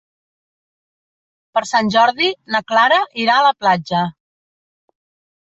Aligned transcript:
Per 1.57 1.63
Sant 1.73 1.91
Jordi 1.97 2.29
na 2.55 2.63
Clara 2.71 2.97
irà 3.25 3.37
a 3.37 3.45
la 3.49 3.53
platja. 3.63 4.03